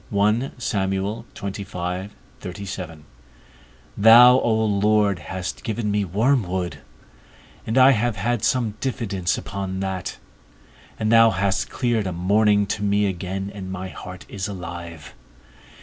Thou, 0.11 0.29
O 4.39 4.65
Lord, 4.65 5.19
hast 5.19 5.63
given 5.63 5.91
me 5.91 6.03
wormwood, 6.05 6.79
and 7.67 7.77
I 7.77 7.91
have 7.91 8.15
had 8.15 8.43
some 8.43 8.73
diffidence 8.79 9.37
upon 9.37 9.79
that; 9.81 10.17
and 10.97 11.11
thou 11.11 11.29
hast 11.29 11.69
cleared 11.69 12.07
a 12.07 12.11
morning 12.13 12.65
to 12.65 12.81
me 12.81 13.05
again, 13.05 13.51
and 13.53 13.71
my 13.71 13.89
heart 13.89 14.25
is 14.27 14.47
alive. 14.47 15.13